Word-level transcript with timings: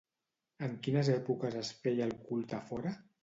En 0.67 0.71
quines 0.87 1.11
èpoques 1.17 1.59
es 1.61 1.71
feia 1.83 2.09
el 2.09 2.17
culte 2.31 2.65
fora? 2.71 2.97